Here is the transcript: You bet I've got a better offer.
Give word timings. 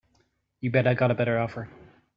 You 0.61 0.71
bet 0.71 0.87
I've 0.87 0.97
got 0.97 1.11
a 1.11 1.13
better 1.13 1.37
offer. 1.37 1.69